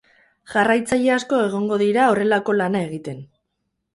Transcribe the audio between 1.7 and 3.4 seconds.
dira horrelako lana egiten.